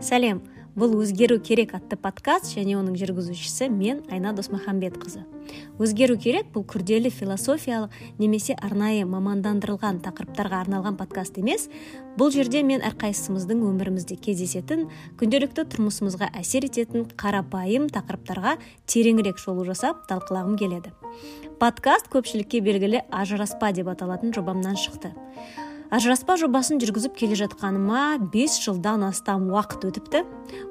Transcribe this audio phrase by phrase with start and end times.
[0.00, 0.38] сәлем
[0.78, 5.24] бұл өзгеру керек атты подкаст және оның жүргізушісі мен айна досмахамбетқызы
[5.78, 11.68] өзгеру керек бұл күрделі философиялық немесе арнайы мамандандырылған тақырыптарға арналған подкаст емес.
[12.18, 14.88] Бұл жерде мен әрқайсымыздың өмірімізде кездесетін
[15.20, 18.56] күнделікті тұрмысымызға әсер ететін қарапайым тақырыптарға
[18.90, 20.92] тереңірек шолу жасап талқылағым келеді.
[21.62, 25.14] Подкаст көпшілікке белгілі ажыраспа деп аталатын жобамнан шықты.
[25.94, 30.20] Ажыраспа жобасын жүргізіп келе жатқаныма бес жылдан астам уақыт өтіпті.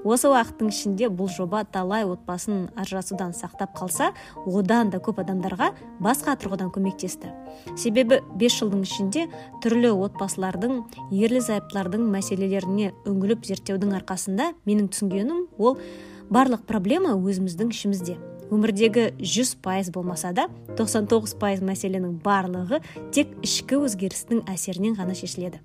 [0.05, 4.11] Осы уақыттың ішінде бұл жоба талай отбасын ажырасудан сақтап қалса
[4.45, 5.71] одан да көп адамдарға
[6.03, 7.33] басқа тұрғыдан көмектесті.
[7.73, 9.25] Себебі бес жылдың ішінде
[9.65, 15.79] түрлі отбасылардың ерлі зайыптылардың мәселелеріне үңіліп зерттеудің арқасында менің түсінгенім ол
[16.29, 18.19] барлық проблема өзіміздің ішімізде.
[18.53, 20.47] Өмірдегі жүз пайыз болмаса да
[20.77, 22.81] 99 пайыз мәселенің барлығы
[23.15, 25.61] тек ішкі өзгерістің әсерінен ғана шешіледі.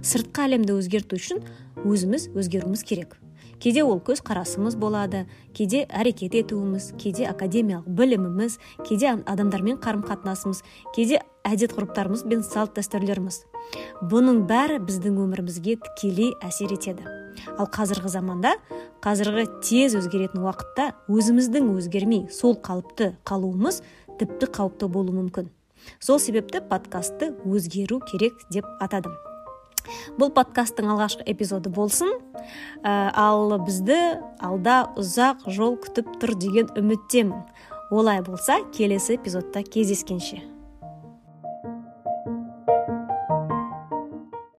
[0.00, 1.42] Сыртқы әлемді өзгерту үшін
[1.84, 3.18] өзіміз өзгеруіміз керек.
[3.62, 10.64] Кейде ол көз қарасымыз болады кейде әрекет етуіміз кейде академиялық біліміміз кейде адамдармен қарым қатынасымыз
[10.96, 13.44] кейде әдет ғұрыптарымыз бен салт дәстүрлеріміз
[14.10, 17.21] бұның бәрі біздің өмірімізге тікелей әсер етеді.
[17.58, 18.54] Ал қазіргі заманда
[19.04, 23.82] қазіргі тез өзгеретін уақытта өзіміздің өзгермей сол қалыпты қалуымыз
[24.20, 25.50] тіпті қауіпті болуы мүмкін.
[26.00, 29.16] Сол себепті подкастты өзгеру керек деп атадым.
[30.18, 32.12] Бұл подкасттың алғашқы эпизоды болсын.
[32.84, 33.98] Ә, ал бізді
[34.38, 37.42] алда ұзақ жол күтіп тұр деген үміттемін.
[37.90, 40.51] Олай болса келесі эпизодта кездескенше.